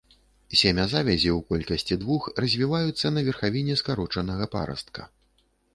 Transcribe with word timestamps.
Семязавязі 0.61 1.29
ў 1.33 1.39
колькасці 1.51 1.99
двух 2.05 2.23
развіваюцца 2.45 3.07
на 3.19 3.27
верхавіне 3.29 3.73
скарочанага 3.85 4.53
парастка. 4.59 5.01